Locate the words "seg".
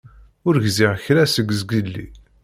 1.33-1.47